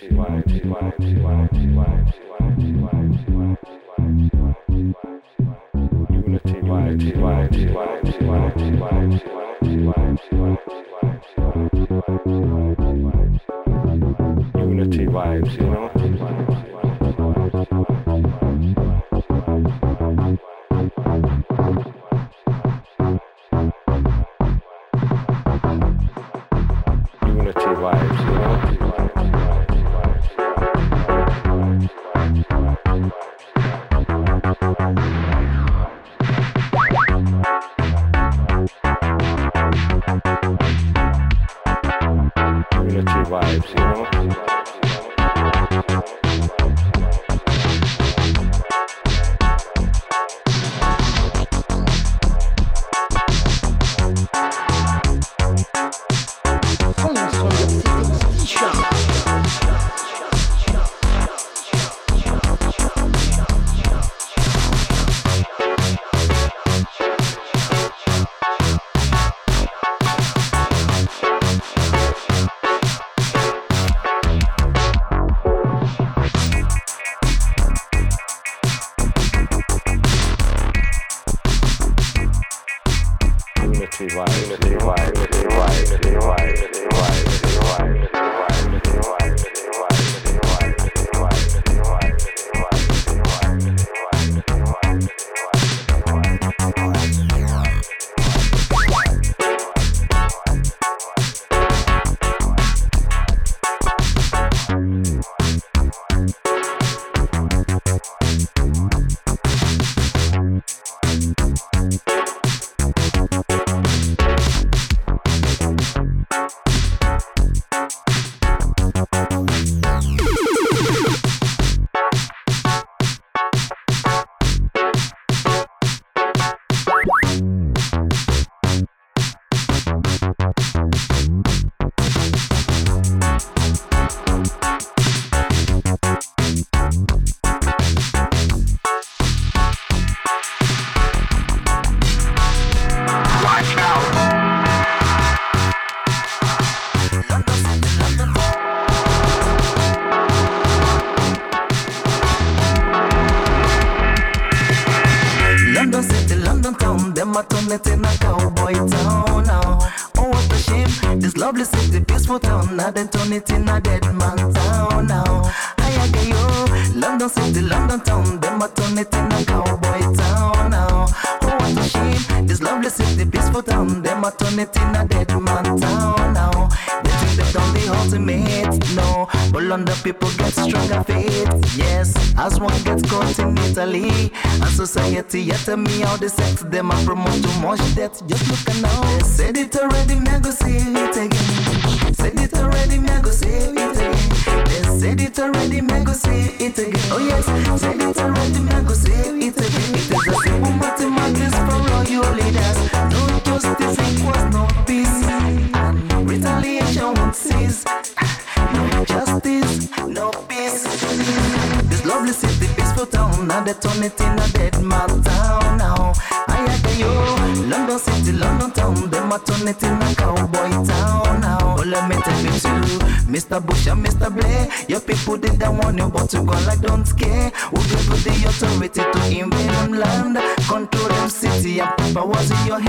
T 0.00 0.06
Y 0.06 0.42
T 0.46 0.62
Y 0.62 0.92
T 0.96 1.02
Y 1.02 1.02
T 1.02 1.06
Y 1.24 1.48
T 1.50 1.58
Y 1.74 2.37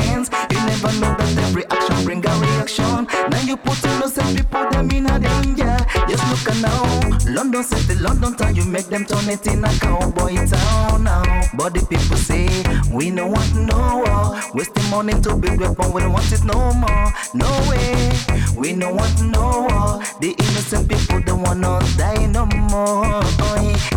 hands. 0.01 0.29
You 0.51 0.59
never 0.65 0.91
know 0.99 1.13
that 1.15 1.37
every 1.45 1.65
action 1.65 2.03
bring 2.05 2.25
a 2.25 2.33
reaction. 2.39 3.07
Now 3.29 3.41
you 3.41 3.57
put 3.57 3.83
innocent 3.85 4.37
people 4.37 4.69
them 4.71 4.89
in 4.91 5.05
a 5.05 5.19
danger. 5.19 5.77
Just 6.07 6.23
look 6.29 6.55
at 6.55 6.61
now, 6.61 7.33
London 7.33 7.63
city, 7.63 7.95
London 7.99 8.35
town, 8.35 8.55
you 8.55 8.65
make 8.65 8.87
them 8.87 9.05
turn 9.05 9.29
it 9.29 9.45
in 9.47 9.63
a 9.63 9.71
cowboy 9.79 10.35
town 10.47 11.03
now. 11.03 11.23
But 11.55 11.73
the 11.73 11.85
people 11.85 12.17
say 12.17 12.47
we 12.91 13.11
no 13.11 13.28
want 13.28 13.55
no 13.55 14.03
war, 14.05 14.40
wasting 14.53 14.90
money 14.90 15.13
to 15.22 15.35
build 15.35 15.59
weapon, 15.59 15.93
we 15.93 16.02
don't 16.02 16.13
want 16.13 16.31
it 16.31 16.43
no 16.43 16.73
more. 16.73 17.13
No 17.34 17.49
way, 17.69 18.11
we 18.55 18.73
no 18.73 18.93
want 18.93 19.22
no 19.22 19.67
war. 19.69 20.02
The 20.22 20.35
innocent 20.37 20.90
people 20.90 21.22
don't 21.22 21.41
wanna 21.43 21.79
die 21.97 22.25
no 22.28 22.45
more. 22.45 23.22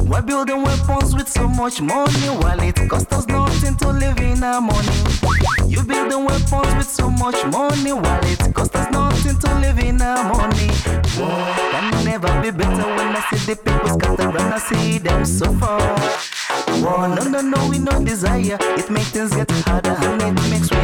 We're 0.04 0.22
building 0.22 0.62
weapons 0.62 1.14
with 1.14 1.28
so 1.28 1.48
much 1.48 1.80
money, 1.80 2.28
while 2.40 2.60
it 2.60 2.76
cost 2.88 3.12
us 3.12 3.26
nothing 3.26 3.76
to 3.76 3.88
live 3.88 4.18
in 4.18 4.42
our 4.42 4.60
money. 4.60 4.96
You 5.66 5.82
building 5.82 6.24
weapons 6.24 6.74
with 6.76 6.88
so 6.88 7.08
much 7.10 7.44
money, 7.46 7.92
while 7.92 8.24
it 8.24 8.54
cost 8.54 8.74
us 8.76 8.90
nothing 8.90 9.38
to 9.38 9.54
live 9.60 9.78
in 9.78 10.02
our 10.02 10.24
money. 10.24 10.68
War 11.18 11.54
can 11.70 12.04
never 12.04 12.40
be 12.42 12.50
better 12.50 12.88
when 12.96 13.16
I 13.16 13.22
see 13.30 13.54
the 13.54 13.56
people 13.56 14.00
scatter 14.00 14.28
and 14.28 14.54
I 14.54 14.58
see 14.58 14.98
them 14.98 15.24
suffer. 15.24 16.41
Oh, 16.84 17.06
no, 17.06 17.28
no, 17.28 17.40
no, 17.40 17.68
we 17.68 17.78
no 17.78 18.02
desire. 18.04 18.56
It 18.60 18.90
makes 18.90 19.10
things 19.10 19.34
get 19.34 19.50
harder 19.50 19.90
and 19.90 20.22
it 20.22 20.50
makes 20.50 20.70
we. 20.70 20.78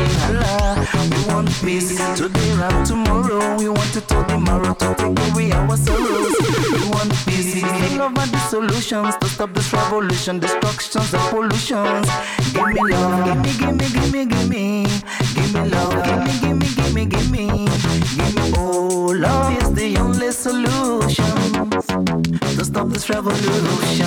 We 1.08 1.32
want 1.32 1.48
peace 1.60 1.96
today 2.16 2.50
and 2.50 2.86
tomorrow. 2.86 3.56
We 3.56 3.68
want 3.68 3.96
it 3.96 4.10
all 4.12 4.24
tomorrow 4.24 4.74
to 4.74 4.94
take 4.94 5.18
away 5.30 5.52
our 5.52 5.76
sorrows. 5.76 6.36
We 6.72 6.88
want 6.90 7.12
peace. 7.26 7.54
We 7.54 7.98
love 7.98 8.16
and 8.18 8.30
the 8.30 8.38
solutions 8.48 9.16
to 9.16 9.26
stop 9.28 9.54
this 9.54 9.72
revolution, 9.72 10.38
destructions 10.38 11.12
and 11.14 11.22
pollutions. 11.30 12.08
Give 12.52 12.66
me 12.66 12.80
love, 12.90 13.24
give 13.24 13.38
me, 13.42 13.52
give 13.58 13.74
me, 13.76 13.88
give 13.88 14.12
me, 14.12 14.26
give 14.26 14.48
me. 14.48 14.86
Give 15.34 15.52
me 15.54 15.68
love, 15.70 16.04
give 16.04 16.18
me, 16.24 16.32
give 16.40 16.56
me, 16.58 16.68
give 16.74 16.94
me, 16.94 17.04
give 17.06 17.30
me. 17.30 17.46
Give 18.16 18.34
me 18.34 18.52
oh, 18.56 19.14
love 19.16 19.56
is 19.62 19.72
the 19.74 19.96
only 19.98 20.32
solution 20.32 21.70
to 22.56 22.64
stop 22.64 22.88
this 22.88 23.08
revolution. 23.10 24.06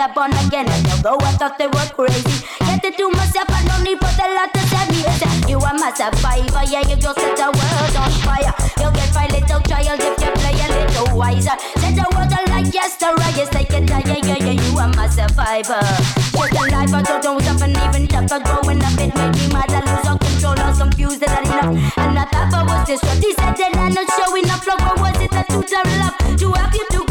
get 0.00 0.14
born 0.14 0.32
again 0.32 0.64
and 0.64 0.86
you. 0.88 0.96
I 1.04 1.32
thought 1.36 1.58
they 1.58 1.68
were 1.68 1.90
crazy. 1.92 2.40
Get 2.64 2.80
it 2.88 2.96
to 2.96 3.10
myself, 3.12 3.52
I 3.52 3.60
no 3.68 3.76
need 3.84 4.00
for 4.00 4.08
the 4.16 4.26
lot 4.32 4.48
to 4.48 4.62
tell 4.72 4.88
me. 4.88 5.04
You 5.44 5.60
are 5.60 5.76
my 5.76 5.92
survivor, 5.92 6.64
yeah, 6.72 6.88
you 6.88 6.96
go 6.96 7.12
set 7.12 7.36
the 7.36 7.52
world 7.52 7.96
on 8.00 8.12
fire. 8.24 8.54
You'll 8.80 8.96
get 8.96 9.12
my 9.12 9.28
little 9.28 9.60
child 9.68 10.00
if 10.00 10.16
you 10.16 10.32
play 10.40 10.56
a 10.56 10.68
little 10.72 11.12
wiser. 11.12 11.52
Set 11.84 11.92
the 12.00 12.06
world 12.16 12.32
on 12.32 12.44
like 12.48 12.72
yesterday, 12.72 13.28
yes, 13.36 13.52
like 13.52 13.68
it, 13.76 13.84
yeah, 13.92 14.24
yeah, 14.24 14.40
yeah, 14.40 14.56
you 14.56 14.72
are 14.80 14.88
my 14.96 15.04
survivor. 15.04 15.84
Get 16.32 16.48
the 16.48 16.64
life, 16.72 16.94
I 16.96 17.02
don't 17.04 17.20
know, 17.20 17.36
something 17.44 17.76
even 17.76 18.08
tougher. 18.08 18.40
Growing 18.40 18.80
up, 18.80 18.96
it 18.96 19.12
made 19.12 19.36
me 19.36 19.46
mad, 19.52 19.68
I 19.68 19.84
lose 19.84 20.08
all 20.08 20.16
control, 20.16 20.56
I'm 20.56 20.72
confused, 20.80 21.20
and 21.20 21.28
I 21.28 21.44
enough. 21.44 21.76
And 22.00 22.16
I 22.16 22.24
thought 22.24 22.56
I 22.56 22.64
was 22.64 22.88
this, 22.88 23.02
what 23.04 23.20
he 23.20 23.36
said, 23.36 23.60
and 23.68 23.76
I'm 23.76 23.92
not 23.92 24.08
showing 24.16 24.48
up, 24.48 24.64
love, 24.64 24.80
or 24.80 24.96
was 25.04 25.20
it 25.20 25.28
a 25.28 25.44
two-time 25.44 25.92
love? 26.00 26.16
To 26.40 26.46
have 26.56 26.72
you 26.72 26.88
to 26.88 27.09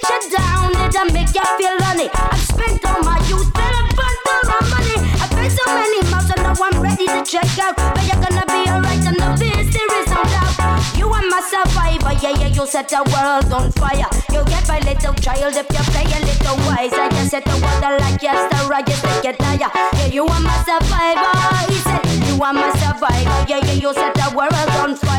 get 0.00 0.24
you 0.24 0.36
down, 0.36 0.72
did 0.72 0.96
I 0.96 1.04
make 1.12 1.34
you 1.34 1.44
feel 1.58 1.76
honey? 1.82 2.08
i 2.12 2.36
spent 2.38 2.84
all 2.86 3.02
my 3.02 3.18
youth, 3.28 3.52
then 3.52 3.72
I 3.72 3.82
burnt 3.92 4.26
all 4.32 4.44
my 4.48 4.60
money. 4.72 4.96
I 5.20 5.26
paid 5.28 5.52
so 5.52 5.64
many 5.68 6.00
miles, 6.10 6.30
and 6.30 6.42
now 6.42 6.56
I'm 6.56 6.76
ready 6.80 7.06
to 7.06 7.20
check 7.24 7.50
out. 7.58 7.76
But 7.76 8.04
you're 8.06 8.20
gonna 8.22 8.46
be 8.46 8.68
alright, 8.70 9.04
and 9.04 9.20
of 9.20 9.38
this 9.38 9.68
there 9.74 9.92
is 10.00 10.08
no 10.08 10.22
doubt. 10.22 10.56
You 10.96 11.06
are 11.08 11.26
my 11.28 11.40
survivor, 11.42 12.12
yeah, 12.22 12.38
yeah, 12.40 12.52
you 12.54 12.66
set 12.66 12.88
the 12.88 13.02
world 13.12 13.52
on 13.52 13.72
fire. 13.72 14.08
You 14.32 14.44
get 14.46 14.66
my 14.68 14.78
little 14.80 15.14
child 15.20 15.54
if 15.56 15.68
you 15.68 15.84
play 15.92 16.06
a 16.08 16.18
little 16.24 16.56
wise. 16.68 16.92
I 16.92 17.08
You 17.12 17.28
set 17.28 17.44
the 17.44 17.56
world 17.60 18.00
like 18.00 18.22
yesterday, 18.22 18.80
you 18.88 18.96
take 19.02 19.26
it 19.34 19.38
higher. 19.40 19.70
Yeah, 19.98 20.06
you 20.06 20.24
are 20.26 20.40
my 20.40 20.56
survivor, 20.64 21.36
he 21.68 21.78
said. 21.84 22.04
You 22.28 22.42
are 22.42 22.52
my 22.52 22.70
survivor, 22.80 23.38
yeah, 23.48 23.60
yeah, 23.66 23.78
you 23.82 23.92
set 23.94 24.14
the 24.14 24.28
world 24.36 24.52
on 24.80 24.96
fire. 24.96 25.11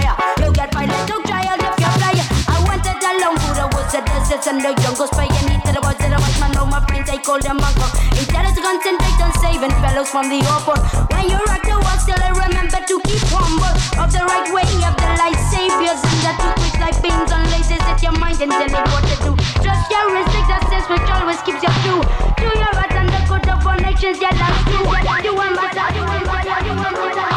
drugs 4.43 4.47
and 4.47 4.61
the 4.61 4.81
jungles. 4.81 5.09
Pioneer 5.11 5.79
was 5.81 5.95
the 5.97 6.09
white 6.11 6.39
man, 6.39 6.51
now 6.51 6.65
my 6.65 6.79
friends, 6.87 7.09
I 7.09 7.17
call 7.17 7.39
them 7.39 7.59
uncle. 7.59 7.89
Intelligence 8.19 8.59
concentrate 8.59 9.19
on 9.21 9.31
saving 9.39 9.75
fellows 9.79 10.09
from 10.09 10.29
the 10.29 10.39
awful. 10.51 10.77
When 11.11 11.29
you 11.29 11.39
rock 11.47 11.63
the 11.63 11.75
world, 11.79 11.99
still 11.99 12.19
I 12.19 12.31
remember 12.31 12.79
to 12.79 12.95
keep 13.07 13.23
humble. 13.31 13.75
Of 13.99 14.11
the 14.11 14.23
right 14.23 14.49
way, 14.51 14.67
of 14.83 14.95
the 14.95 15.09
light 15.19 15.39
saviors, 15.51 16.01
and 16.03 16.19
the 16.23 16.31
two 16.39 16.53
quick 16.59 16.75
like 16.79 16.97
beans 17.01 17.31
on 17.31 17.45
laces 17.51 17.83
at 17.87 18.01
your 18.03 18.15
mind 18.19 18.41
and 18.41 18.51
tell 18.51 18.67
it 18.67 18.87
what 18.91 19.03
to 19.07 19.15
do. 19.23 19.31
Trust 19.63 19.85
your 19.91 20.11
instincts, 20.11 20.49
that's 20.49 20.67
this 20.69 20.85
which 20.91 21.07
always 21.07 21.39
keeps 21.43 21.61
you 21.63 21.73
true. 21.83 22.03
Do 22.39 22.47
your 22.51 22.73
right 22.75 22.93
and 22.99 23.09
the 23.09 23.21
code 23.27 23.47
of 23.47 23.63
all 23.63 23.79
nations, 23.79 24.19
yeah, 24.19 24.33
that's 24.35 24.59
true. 24.67 24.83
You 25.23 25.33
want 25.35 25.55
matter, 25.55 25.87
you 25.95 26.03
want 26.03 26.25
matter, 26.25 26.57
you 26.67 26.75
want 26.75 26.95
matter. 26.99 27.32